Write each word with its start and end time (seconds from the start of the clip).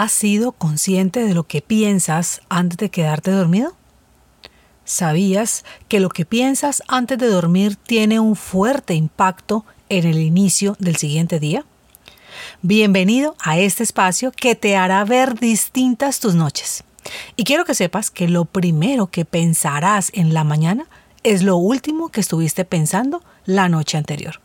¿Has 0.00 0.12
sido 0.12 0.52
consciente 0.52 1.22
de 1.22 1.34
lo 1.34 1.42
que 1.44 1.60
piensas 1.60 2.40
antes 2.48 2.78
de 2.78 2.88
quedarte 2.88 3.32
dormido? 3.32 3.74
¿Sabías 4.86 5.62
que 5.88 6.00
lo 6.00 6.08
que 6.08 6.24
piensas 6.24 6.82
antes 6.88 7.18
de 7.18 7.26
dormir 7.26 7.76
tiene 7.76 8.18
un 8.18 8.34
fuerte 8.34 8.94
impacto 8.94 9.66
en 9.90 10.06
el 10.06 10.18
inicio 10.18 10.74
del 10.78 10.96
siguiente 10.96 11.38
día? 11.38 11.66
Bienvenido 12.62 13.36
a 13.40 13.58
este 13.58 13.82
espacio 13.82 14.32
que 14.32 14.54
te 14.54 14.74
hará 14.74 15.04
ver 15.04 15.38
distintas 15.38 16.18
tus 16.18 16.34
noches. 16.34 16.82
Y 17.36 17.44
quiero 17.44 17.66
que 17.66 17.74
sepas 17.74 18.10
que 18.10 18.26
lo 18.26 18.46
primero 18.46 19.08
que 19.08 19.26
pensarás 19.26 20.10
en 20.14 20.32
la 20.32 20.44
mañana 20.44 20.86
es 21.24 21.42
lo 21.42 21.58
último 21.58 22.08
que 22.08 22.22
estuviste 22.22 22.64
pensando 22.64 23.22
la 23.44 23.68
noche 23.68 23.98
anterior. 23.98 24.40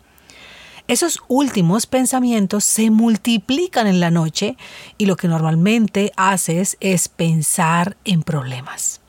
Esos 0.87 1.19
últimos 1.27 1.87
pensamientos 1.87 2.63
se 2.63 2.91
multiplican 2.91 3.87
en 3.87 3.99
la 3.99 4.11
noche 4.11 4.55
y 4.99 5.07
lo 5.07 5.15
que 5.15 5.27
normalmente 5.27 6.11
haces 6.15 6.77
es 6.79 7.07
pensar 7.07 7.97
en 8.05 8.21
problemas. 8.21 9.01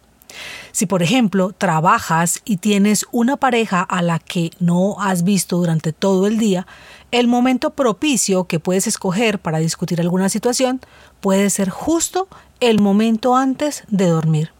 Si 0.73 0.87
por 0.87 1.03
ejemplo 1.03 1.53
trabajas 1.57 2.41
y 2.47 2.59
tienes 2.59 3.05
una 3.13 3.37
pareja 3.37 3.83
a 3.83 4.01
la 4.01 4.19
que 4.19 4.51
no 4.59 5.01
has 5.01 5.23
visto 5.23 5.59
durante 5.59 5.93
todo 5.93 6.27
el 6.27 6.39
día, 6.39 6.67
el 7.11 7.29
momento 7.29 7.71
propicio 7.71 8.45
que 8.45 8.61
puedes 8.61 8.87
escoger 8.87 9.39
para 9.39 9.59
discutir 9.59 10.01
alguna 10.01 10.31
situación 10.31 10.81
puede 11.21 11.51
ser 11.51 11.69
justo 11.69 12.29
el 12.61 12.81
momento 12.81 13.37
antes 13.37 13.85
de 13.89 14.07
dormir. 14.07 14.51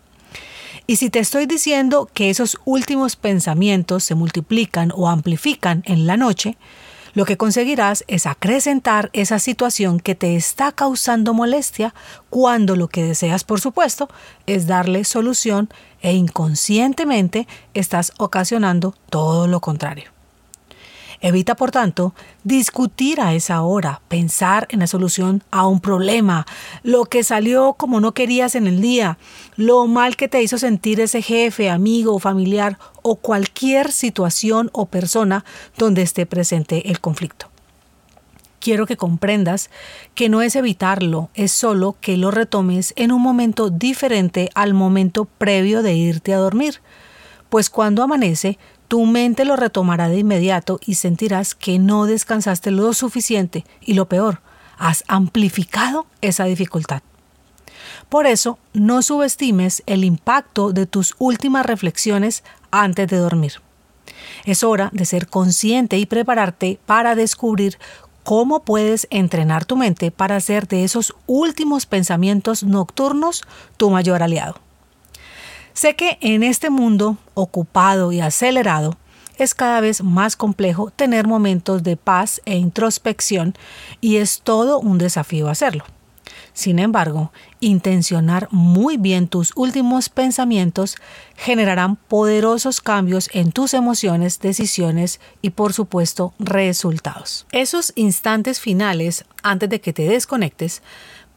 Y 0.87 0.97
si 0.97 1.11
te 1.11 1.19
estoy 1.19 1.47
diciendo 1.47 2.09
que 2.13 2.31
esos 2.31 2.59
últimos 2.65 3.17
pensamientos 3.17 4.05
se 4.05 4.15
multiplican 4.15 4.93
o 4.95 5.09
amplifican 5.09 5.83
en 5.87 6.07
la 6.07 6.17
noche, 6.17 6.57
lo 7.17 7.25
que 7.25 7.39
conseguirás 7.39 8.05
es 8.09 8.27
acrecentar 8.27 9.09
esa 9.15 9.39
situación 9.39 10.01
que 10.01 10.15
te 10.15 10.37
está 10.37 10.71
causando 10.71 11.33
molestia 11.33 11.95
cuando 12.29 12.77
lo 12.77 12.89
que 12.89 13.03
deseas, 13.03 13.43
por 13.43 13.59
supuesto, 13.59 14.11
es 14.47 14.67
darle 14.67 15.03
solución 15.03 15.71
e 16.03 16.13
inconscientemente 16.13 17.49
estás 17.73 18.13
ocasionando 18.19 18.95
todo 19.09 19.47
lo 19.47 19.61
contrario. 19.61 20.16
Evita, 21.21 21.57
por 21.57 21.71
tanto, 21.71 22.15
discutir 22.45 23.21
a 23.21 23.35
esa 23.35 23.63
hora, 23.63 24.03
pensar 24.09 24.67
en 24.71 24.81
la 24.81 24.87
solución 24.87 25.43
a 25.51 25.67
un 25.67 25.81
problema, 25.81 26.47
lo 26.83 27.07
que 27.07 27.25
salió 27.25 27.75
como 27.75 28.01
no 28.01 28.13
querías 28.13 28.55
en 28.55 28.67
el 28.67 28.81
día, 28.81 29.19
lo 29.57 29.87
mal 29.87 30.17
que 30.17 30.29
te 30.29 30.43
hizo 30.43 30.59
sentir 30.59 31.01
ese 31.01 31.23
jefe, 31.23 31.71
amigo 31.71 32.19
familiar 32.19 32.79
o 33.03 33.17
cualquier 33.17 33.93
situación 33.93 34.71
o 34.73 34.87
persona 34.87 35.45
donde 35.79 36.03
esté 36.03 36.27
presente 36.27 36.91
el 36.91 37.01
conflicto. 37.01 37.49
Quiero 38.61 38.87
que 38.87 38.97
comprendas 38.97 39.71
que 40.15 40.29
no 40.29 40.43
es 40.43 40.57
evitarlo, 40.57 41.31
es 41.35 41.53
solo 41.53 41.97
que 42.01 42.17
lo 42.17 42.31
retomes 42.31 42.93
en 42.97 43.13
un 43.13 43.23
momento 43.23 43.71
diferente 43.71 44.51
al 44.55 44.75
momento 44.75 45.25
previo 45.25 45.83
de 45.83 45.95
irte 45.95 46.35
a 46.35 46.39
dormir, 46.39 46.81
pues 47.49 47.71
cuando 47.71 48.03
amanece 48.03 48.59
tu 48.89 49.05
mente 49.07 49.45
lo 49.45 49.57
retomará 49.57 50.09
de 50.09 50.19
inmediato 50.19 50.79
y 50.85 50.95
sentirás 50.95 51.55
que 51.55 51.79
no 51.79 52.07
descansaste 52.07 52.71
lo 52.71 52.93
suficiente 52.93 53.65
y 53.81 53.95
lo 53.95 54.09
peor, 54.09 54.41
has 54.79 55.05
amplificado 55.09 56.07
esa 56.21 56.45
dificultad. 56.45 57.03
Por 58.09 58.27
eso, 58.27 58.59
no 58.73 59.03
subestimes 59.03 59.83
el 59.87 60.05
impacto 60.05 60.73
de 60.73 60.87
tus 60.87 61.15
últimas 61.19 61.67
reflexiones 61.67 62.45
antes 62.71 63.09
de 63.09 63.17
dormir. 63.17 63.55
Es 64.45 64.63
hora 64.63 64.91
de 64.93 65.05
ser 65.05 65.29
consciente 65.29 65.99
y 65.99 66.07
prepararte 66.07 66.79
para 66.87 67.15
descubrir 67.15 67.79
cómo 68.23 68.63
puedes 68.63 69.07
entrenar 69.11 69.65
tu 69.65 69.77
mente 69.77 70.11
para 70.11 70.37
hacer 70.37 70.67
de 70.69 70.85
esos 70.85 71.15
últimos 71.27 71.87
pensamientos 71.87 72.65
nocturnos 72.65 73.43
tu 73.77 73.91
mayor 73.91 74.23
aliado. 74.23 74.66
Sé 75.77 75.95
que 75.95 76.17
en 76.23 76.43
este 76.43 76.71
mundo 76.71 77.19
ocupado 77.35 78.11
y 78.11 78.23
acelerado 78.23 78.97
es 79.37 79.55
cada 79.55 79.83
vez 79.83 80.03
más 80.03 80.35
complejo 80.35 80.91
tener 80.91 81.27
momentos 81.27 81.83
de 81.83 81.99
paz 81.99 82.41
e 82.47 82.57
introspección 82.57 83.53
y 84.01 84.17
es 84.17 84.41
todo 84.41 84.81
un 84.81 84.97
desafío 84.97 85.51
hacerlo. 85.51 85.85
Sin 86.55 86.79
embargo, 86.79 87.31
intencionar 87.61 88.49
muy 88.51 88.97
bien 88.97 89.29
tus 89.29 89.53
últimos 89.55 90.09
pensamientos 90.09 90.97
generarán 91.37 91.97
poderosos 91.97 92.81
cambios 92.81 93.29
en 93.35 93.53
tus 93.53 93.75
emociones, 93.75 94.41
decisiones 94.41 95.21
y 95.43 95.51
por 95.51 95.75
supuesto 95.75 96.33
resultados. 96.39 97.47
Esos 97.53 97.93
instantes 97.97 98.61
finales 98.61 99.27
antes 99.43 99.69
de 99.69 99.83
que 99.83 99.93
te 99.93 100.09
desconectes 100.09 100.83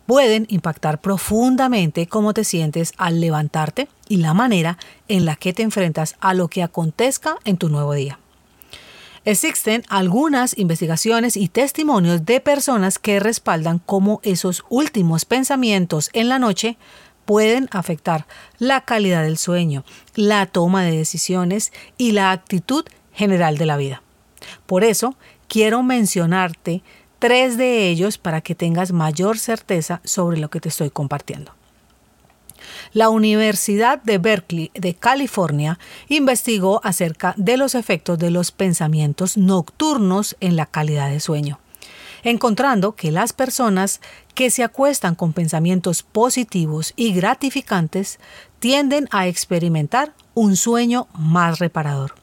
pueden 0.10 0.48
impactar 0.50 1.02
profundamente 1.02 2.08
cómo 2.08 2.34
te 2.34 2.44
sientes 2.44 2.94
al 2.98 3.22
levantarte 3.22 3.88
y 4.08 4.18
la 4.18 4.34
manera 4.34 4.80
en 5.08 5.24
la 5.24 5.36
que 5.36 5.54
te 5.54 5.62
enfrentas 5.62 6.16
a 6.20 6.34
lo 6.34 6.48
que 6.48 6.64
acontezca 6.64 7.36
en 7.46 7.58
tu 7.58 7.70
nuevo 7.70 7.94
día. 7.94 8.18
Existen 9.24 9.84
algunas 9.88 10.58
investigaciones 10.58 11.38
y 11.38 11.48
testimonios 11.48 12.26
de 12.26 12.40
personas 12.40 12.98
que 12.98 13.20
respaldan 13.20 13.78
cómo 13.78 14.20
esos 14.24 14.66
últimos 14.70 15.26
pensamientos 15.26 16.10
en 16.14 16.28
la 16.28 16.40
noche 16.40 16.76
pueden 17.26 17.70
afectar 17.70 18.26
la 18.58 18.82
calidad 18.82 19.22
del 19.22 19.38
sueño, 19.38 19.86
la 20.16 20.48
toma 20.48 20.82
de 20.82 20.98
decisiones 20.98 21.72
y 22.00 22.14
la 22.14 22.32
actitud 22.32 22.84
general 23.14 23.60
de 23.60 23.66
la 23.68 23.78
vida. 23.78 24.02
Por 24.66 24.84
eso, 24.84 25.14
quiero 25.48 25.84
mencionarte 25.84 26.82
tres 27.20 27.58
de 27.58 27.90
ellos 27.90 28.18
para 28.18 28.42
que 28.42 28.56
tengas 28.56 28.92
mayor 28.92 29.38
certeza 29.38 30.02
sobre 30.04 30.38
lo 30.38 30.50
que 30.50 30.62
te 30.62 30.70
estoy 30.70 30.90
compartiendo. 30.90 31.54
La 32.94 33.10
Universidad 33.10 34.02
de 34.02 34.18
Berkeley 34.18 34.72
de 34.74 34.96
California 34.96 35.80
investigó 36.08 36.82
acerca 36.84 37.34
de 37.38 37.58
los 37.58 37.76
efectos 37.76 38.18
de 38.18 38.32
los 38.32 38.52
pensamientos 38.52 39.38
nocturnos 39.38 40.36
en 40.40 40.56
la 40.56 40.66
calidad 40.66 41.10
de 41.10 41.20
sueño, 41.20 41.60
encontrando 42.24 42.96
que 42.96 43.12
las 43.12 43.34
personas 43.34 44.02
que 44.34 44.50
se 44.50 44.64
acuestan 44.64 45.16
con 45.16 45.34
pensamientos 45.34 46.04
positivos 46.04 46.94
y 46.96 47.14
gratificantes 47.14 48.20
tienden 48.60 49.08
a 49.12 49.28
experimentar 49.28 50.14
un 50.34 50.56
sueño 50.56 51.08
más 51.14 51.60
reparador. 51.60 52.19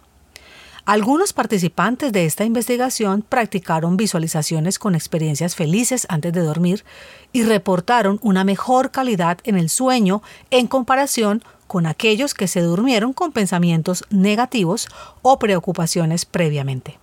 Algunos 0.87 1.33
participantes 1.33 2.13
de 2.13 2.27
esta 2.27 2.45
investigación 2.45 3.23
practicaron 3.23 3.97
visualizaciones 3.97 4.79
con 4.79 4.95
experiencias 4.95 5.57
felices 5.57 6.07
antes 6.09 6.33
de 6.33 6.43
dormir 6.43 6.85
y 7.33 7.43
reportaron 7.43 8.21
una 8.23 8.45
mejor 8.45 8.93
calidad 8.93 9.39
en 9.43 9.59
el 9.59 9.69
sueño 9.69 10.23
en 10.53 10.69
comparación 10.69 11.43
con 11.67 11.87
aquellos 11.87 12.35
que 12.35 12.47
se 12.47 12.61
durmieron 12.61 13.15
con 13.15 13.33
pensamientos 13.33 14.05
negativos 14.11 14.87
o 15.23 15.41
preocupaciones 15.41 16.25
previamente. 16.25 17.01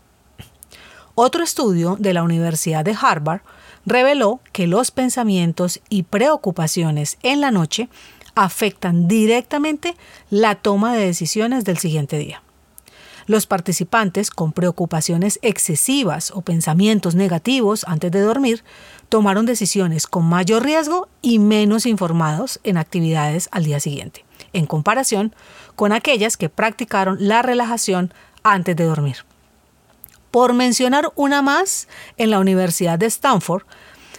Otro 1.13 1.44
estudio 1.44 1.98
de 2.00 2.13
la 2.13 2.24
Universidad 2.24 2.86
de 2.86 2.96
Harvard 3.00 3.42
reveló 3.86 4.40
que 4.54 4.66
los 4.66 4.92
pensamientos 4.92 5.81
y 5.90 6.04
preocupaciones 6.04 7.18
en 7.22 7.42
la 7.42 7.52
noche 7.52 7.90
afectan 8.34 9.10
directamente 9.10 9.98
la 10.30 10.56
toma 10.56 10.96
de 10.96 11.06
decisiones 11.06 11.66
del 11.66 11.80
siguiente 11.80 12.18
día. 12.18 12.43
Los 13.25 13.48
participantes 13.48 14.30
con 14.30 14.52
preocupaciones 14.52 15.40
excesivas 15.42 16.31
o 16.31 16.42
pensamientos 16.42 17.16
negativos 17.16 17.86
antes 17.88 18.12
de 18.12 18.22
dormir 18.22 18.64
tomaron 19.10 19.46
decisiones 19.46 20.08
con 20.08 20.25
mayor 20.25 20.64
riesgo 20.64 21.08
y 21.22 21.40
menos 21.40 21.86
informados 21.86 22.60
en 22.64 22.78
actividades 22.78 23.48
al 23.52 23.64
día 23.64 23.80
siguiente, 23.80 24.25
en 24.52 24.66
comparación 24.66 25.34
con 25.75 25.94
aquellas 25.94 26.38
que 26.38 26.50
practicaron 26.50 27.18
la 27.20 27.42
relajación 27.42 28.14
antes 28.44 28.75
de 28.75 28.84
dormir. 28.84 29.18
Por 30.31 30.54
mencionar 30.54 31.12
una 31.16 31.42
más, 31.42 31.88
en 32.18 32.31
la 32.31 32.40
Universidad 32.40 32.98
de 32.98 33.06
Stanford 33.06 33.64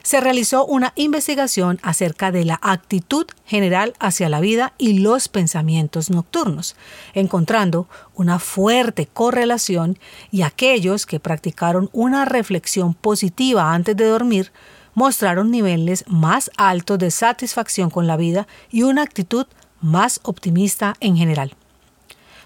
se 0.05 0.21
realizó 0.21 0.67
una 0.67 0.93
investigación 0.97 1.81
acerca 1.83 2.31
de 2.31 2.45
la 2.45 2.61
actitud 2.62 3.27
general 3.47 3.95
hacia 3.99 4.29
la 4.29 4.41
vida 4.41 4.75
y 4.77 4.99
los 4.99 5.29
pensamientos 5.29 6.11
nocturnos, 6.11 6.77
encontrando 7.15 7.89
una 8.15 8.39
fuerte 8.39 9.09
correlación 9.11 9.99
y 10.31 10.43
aquellos 10.43 11.06
que 11.06 11.21
practicaron 11.21 11.89
una 11.93 12.27
reflexión 12.27 12.93
positiva 12.93 13.73
antes 13.73 13.97
de 13.97 14.05
dormir 14.05 14.53
mostraron 14.93 15.51
niveles 15.51 16.05
más 16.07 16.50
altos 16.59 16.99
de 16.99 17.11
satisfacción 17.11 17.89
con 17.89 18.07
la 18.07 18.19
vida 18.19 18.47
y 18.71 18.83
una 18.83 19.03
actitud 19.03 19.47
más 19.81 20.21
optimista 20.23 20.95
en 21.00 21.17
general. 21.17 21.55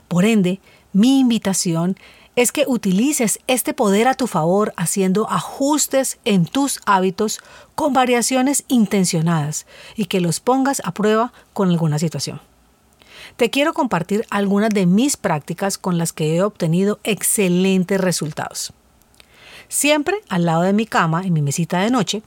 Por 0.06 0.24
ende, 0.24 0.60
mi 0.92 1.18
invitación 1.18 1.96
es 2.38 2.52
que 2.52 2.66
utilices 2.68 3.40
este 3.48 3.74
poder 3.74 4.06
a 4.06 4.14
tu 4.14 4.28
favor 4.28 4.72
haciendo 4.76 5.28
ajustes 5.28 6.20
en 6.24 6.46
tus 6.46 6.78
hábitos 6.86 7.40
con 7.74 7.92
variaciones 7.92 8.62
intencionadas 8.68 9.66
y 9.96 10.04
que 10.04 10.20
los 10.20 10.38
pongas 10.38 10.80
a 10.84 10.94
prueba 10.94 11.32
con 11.52 11.68
alguna 11.68 11.98
situación. 11.98 12.40
Te 13.36 13.50
quiero 13.50 13.74
compartir 13.74 14.24
algunas 14.30 14.70
de 14.70 14.86
mis 14.86 15.16
prácticas 15.16 15.78
con 15.78 15.98
las 15.98 16.12
que 16.12 16.36
he 16.36 16.42
obtenido 16.44 17.00
excelentes 17.02 18.00
resultados. 18.00 18.72
Siempre 19.66 20.18
al 20.28 20.44
lado 20.44 20.62
de 20.62 20.72
mi 20.72 20.86
cama, 20.86 21.22
en 21.24 21.32
mi 21.32 21.42
mesita 21.42 21.80
de 21.80 21.90
noche, 21.90 22.22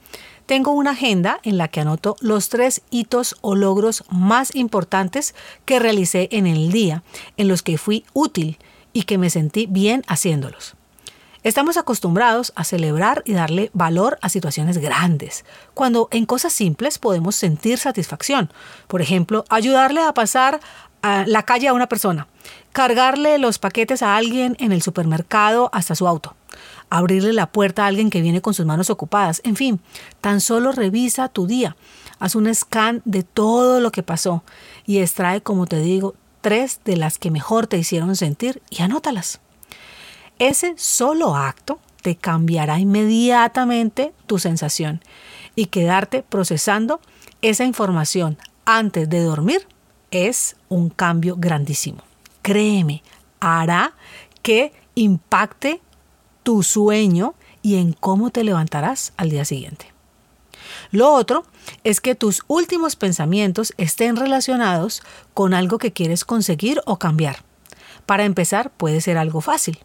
tengo 0.46 0.74
una 0.74 0.92
agenda 0.92 1.40
en 1.44 1.58
la 1.58 1.69
que 1.69 1.80
anoto 1.80 2.18
los 2.19 2.50
tres 2.50 2.81
hitos 2.90 3.38
o 3.40 3.56
logros 3.56 4.04
más 4.10 4.56
importantes 4.56 5.36
que 5.63 5.80
realicé 5.80 6.28
en 6.34 6.48
el 6.48 6.74
día, 6.74 7.02
en 7.38 7.48
los 7.48 7.63
que 7.63 7.78
fui 7.78 8.04
útil 8.12 8.58
y 8.93 9.03
que 9.03 9.17
me 9.17 9.29
sentí 9.29 9.67
bien 9.67 10.03
haciéndolos. 10.07 10.75
Estamos 11.43 11.75
acostumbrados 11.77 12.53
a 12.55 12.63
celebrar 12.63 13.23
y 13.25 13.33
darle 13.33 13.71
valor 13.73 14.19
a 14.21 14.29
situaciones 14.29 14.77
grandes, 14.77 15.43
cuando 15.73 16.07
en 16.11 16.27
cosas 16.27 16.53
simples 16.53 16.99
podemos 16.99 17.35
sentir 17.35 17.79
satisfacción. 17.79 18.51
Por 18.88 19.01
ejemplo, 19.01 19.43
ayudarle 19.49 20.03
a 20.03 20.13
pasar 20.13 20.59
a 21.01 21.25
la 21.25 21.41
calle 21.41 21.67
a 21.67 21.73
una 21.73 21.89
persona, 21.89 22.27
cargarle 22.73 23.39
los 23.39 23.57
paquetes 23.57 24.03
a 24.03 24.17
alguien 24.17 24.55
en 24.59 24.71
el 24.71 24.83
supermercado 24.83 25.71
hasta 25.73 25.95
su 25.95 26.07
auto, 26.07 26.35
abrirle 26.91 27.33
la 27.33 27.51
puerta 27.51 27.85
a 27.85 27.88
alguien 27.88 28.11
que 28.11 28.21
viene 28.21 28.41
con 28.41 28.53
sus 28.53 28.67
manos 28.67 28.91
ocupadas. 28.91 29.41
En 29.43 29.55
fin, 29.55 29.79
tan 30.21 30.41
solo 30.41 30.71
revisa 30.71 31.27
tu 31.27 31.47
día, 31.47 31.75
haz 32.19 32.35
un 32.35 32.53
scan 32.53 33.01
de 33.05 33.23
todo 33.23 33.79
lo 33.79 33.91
que 33.91 34.03
pasó 34.03 34.43
y 34.85 34.99
extrae, 34.99 35.41
como 35.41 35.65
te 35.65 35.79
digo, 35.79 36.13
tres 36.41 36.81
de 36.83 36.97
las 36.97 37.17
que 37.17 37.31
mejor 37.31 37.67
te 37.67 37.77
hicieron 37.77 38.15
sentir 38.15 38.61
y 38.69 38.81
anótalas. 38.81 39.39
Ese 40.39 40.73
solo 40.77 41.35
acto 41.35 41.79
te 42.01 42.15
cambiará 42.15 42.79
inmediatamente 42.79 44.13
tu 44.25 44.39
sensación 44.39 45.01
y 45.55 45.67
quedarte 45.67 46.23
procesando 46.23 46.99
esa 47.41 47.63
información 47.63 48.38
antes 48.65 49.09
de 49.09 49.21
dormir 49.21 49.67
es 50.09 50.55
un 50.67 50.89
cambio 50.89 51.35
grandísimo. 51.38 52.03
Créeme, 52.41 53.03
hará 53.39 53.93
que 54.41 54.73
impacte 54.95 55.81
tu 56.43 56.63
sueño 56.63 57.35
y 57.61 57.75
en 57.77 57.93
cómo 57.93 58.31
te 58.31 58.43
levantarás 58.43 59.13
al 59.17 59.29
día 59.29 59.45
siguiente. 59.45 59.90
Lo 60.91 61.13
otro 61.13 61.45
es 61.83 62.01
que 62.01 62.15
tus 62.15 62.43
últimos 62.47 62.95
pensamientos 62.95 63.73
estén 63.77 64.17
relacionados 64.17 65.01
con 65.33 65.53
algo 65.53 65.77
que 65.77 65.93
quieres 65.93 66.25
conseguir 66.25 66.81
o 66.85 66.99
cambiar. 66.99 67.43
Para 68.05 68.25
empezar, 68.25 68.71
puede 68.71 68.99
ser 68.99 69.17
algo 69.17 69.39
fácil. 69.39 69.79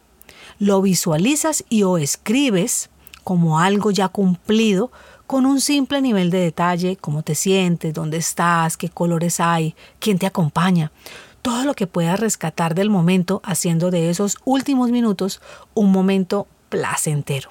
Lo 0.59 0.81
visualizas 0.81 1.63
y 1.69 1.83
o 1.83 1.97
escribes 1.97 2.89
como 3.23 3.59
algo 3.59 3.91
ya 3.91 4.09
cumplido 4.09 4.91
con 5.27 5.45
un 5.45 5.59
simple 5.61 6.01
nivel 6.01 6.29
de 6.29 6.39
detalle, 6.39 6.95
cómo 6.95 7.21
te 7.21 7.35
sientes, 7.35 7.93
dónde 7.93 8.17
estás, 8.17 8.77
qué 8.77 8.89
colores 8.89 9.39
hay, 9.39 9.75
quién 9.99 10.17
te 10.17 10.25
acompaña, 10.25 10.91
todo 11.41 11.63
lo 11.63 11.73
que 11.73 11.87
puedas 11.87 12.19
rescatar 12.19 12.75
del 12.75 12.89
momento 12.89 13.41
haciendo 13.43 13.91
de 13.91 14.09
esos 14.09 14.37
últimos 14.45 14.91
minutos 14.91 15.41
un 15.73 15.91
momento 15.91 16.47
placentero. 16.69 17.49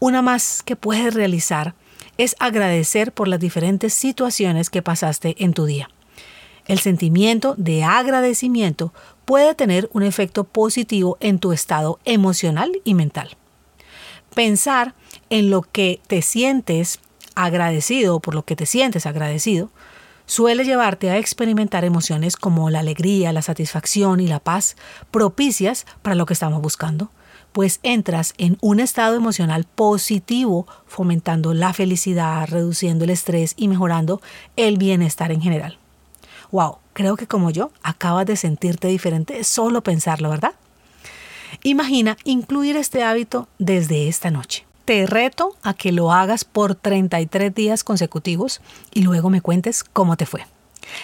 Una 0.00 0.22
más 0.22 0.62
que 0.62 0.76
puedes 0.76 1.14
realizar 1.14 1.74
es 2.18 2.36
agradecer 2.38 3.12
por 3.12 3.28
las 3.28 3.40
diferentes 3.40 3.94
situaciones 3.94 4.70
que 4.70 4.82
pasaste 4.82 5.34
en 5.38 5.52
tu 5.52 5.66
día. 5.66 5.88
El 6.66 6.78
sentimiento 6.78 7.54
de 7.58 7.84
agradecimiento 7.84 8.92
puede 9.24 9.54
tener 9.54 9.90
un 9.92 10.02
efecto 10.02 10.44
positivo 10.44 11.16
en 11.20 11.38
tu 11.38 11.52
estado 11.52 11.98
emocional 12.04 12.72
y 12.84 12.94
mental. 12.94 13.36
Pensar 14.34 14.94
en 15.30 15.50
lo 15.50 15.62
que 15.62 16.00
te 16.06 16.22
sientes 16.22 17.00
agradecido 17.34 18.20
por 18.20 18.34
lo 18.34 18.44
que 18.44 18.56
te 18.56 18.66
sientes 18.66 19.06
agradecido 19.06 19.70
suele 20.26 20.64
llevarte 20.64 21.10
a 21.10 21.18
experimentar 21.18 21.84
emociones 21.84 22.36
como 22.36 22.70
la 22.70 22.80
alegría, 22.80 23.32
la 23.32 23.42
satisfacción 23.42 24.20
y 24.20 24.26
la 24.26 24.40
paz 24.40 24.76
propicias 25.10 25.86
para 26.02 26.14
lo 26.14 26.24
que 26.24 26.32
estamos 26.32 26.62
buscando 26.62 27.10
pues 27.54 27.78
entras 27.84 28.34
en 28.36 28.58
un 28.62 28.80
estado 28.80 29.14
emocional 29.14 29.62
positivo, 29.62 30.66
fomentando 30.86 31.54
la 31.54 31.72
felicidad, 31.72 32.48
reduciendo 32.48 33.04
el 33.04 33.10
estrés 33.10 33.54
y 33.56 33.68
mejorando 33.68 34.20
el 34.56 34.76
bienestar 34.76 35.30
en 35.30 35.40
general. 35.40 35.78
Wow, 36.50 36.78
creo 36.94 37.16
que 37.16 37.28
como 37.28 37.50
yo 37.50 37.70
acabas 37.84 38.26
de 38.26 38.34
sentirte 38.34 38.88
diferente 38.88 39.44
solo 39.44 39.84
pensarlo, 39.84 40.30
¿verdad? 40.30 40.54
Imagina 41.62 42.16
incluir 42.24 42.76
este 42.76 43.04
hábito 43.04 43.46
desde 43.60 44.08
esta 44.08 44.32
noche. 44.32 44.66
Te 44.84 45.06
reto 45.06 45.54
a 45.62 45.74
que 45.74 45.92
lo 45.92 46.10
hagas 46.10 46.44
por 46.44 46.74
33 46.74 47.54
días 47.54 47.84
consecutivos 47.84 48.62
y 48.92 49.02
luego 49.02 49.30
me 49.30 49.40
cuentes 49.40 49.84
cómo 49.84 50.16
te 50.16 50.26
fue. 50.26 50.44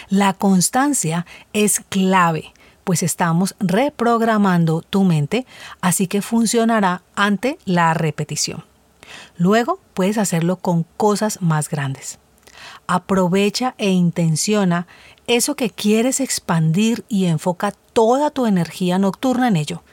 La 0.09 0.33
constancia 0.33 1.25
es 1.53 1.79
clave 1.87 2.51
pues 2.83 3.03
estamos 3.03 3.55
reprogramando 3.59 4.81
tu 4.81 5.03
mente, 5.03 5.45
así 5.81 6.07
que 6.07 6.21
funcionará 6.21 7.03
ante 7.15 7.57
la 7.65 7.93
repetición. 7.93 8.63
Luego 9.37 9.79
puedes 9.93 10.17
hacerlo 10.17 10.57
con 10.57 10.83
cosas 10.97 11.41
más 11.41 11.69
grandes. 11.69 12.19
Aprovecha 12.87 13.75
e 13.77 13.89
intenciona 13.89 14.87
eso 15.27 15.55
que 15.55 15.69
quieres 15.69 16.19
expandir 16.19 17.05
y 17.07 17.25
enfoca 17.25 17.71
toda 17.93 18.31
tu 18.31 18.45
energía 18.45 18.99
nocturna 18.99 19.47
en 19.47 19.55
ello. 19.55 19.83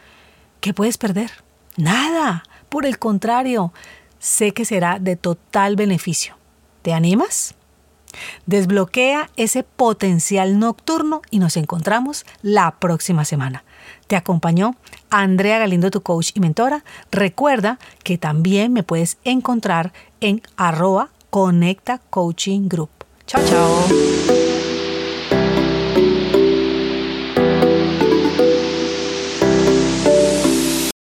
¿Qué 0.60 0.74
puedes 0.74 0.98
perder? 0.98 1.30
Nada. 1.76 2.42
Por 2.68 2.86
el 2.86 2.98
contrario, 2.98 3.72
sé 4.18 4.52
que 4.52 4.64
será 4.64 4.98
de 4.98 5.16
total 5.16 5.76
beneficio. 5.76 6.36
¿Te 6.82 6.92
animas? 6.92 7.54
Desbloquea 8.46 9.30
ese 9.36 9.62
potencial 9.62 10.58
nocturno 10.58 11.22
y 11.30 11.38
nos 11.38 11.56
encontramos 11.56 12.24
la 12.42 12.72
próxima 12.78 13.24
semana. 13.24 13.64
Te 14.06 14.16
acompañó 14.16 14.74
Andrea 15.10 15.58
Galindo, 15.58 15.90
tu 15.90 16.02
coach 16.02 16.30
y 16.34 16.40
mentora. 16.40 16.84
Recuerda 17.10 17.78
que 18.02 18.18
también 18.18 18.72
me 18.72 18.82
puedes 18.82 19.18
encontrar 19.24 19.92
en 20.20 20.42
arroba 20.56 21.10
Conecta 21.30 21.98
Coaching 22.10 22.68
Group. 22.68 22.90
Chao, 23.26 23.42
chao. 23.46 24.47